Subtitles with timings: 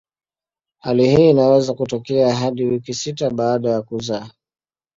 [0.79, 4.29] Hali hii inaweza kutokea hadi wiki sita baada ya kuzaa.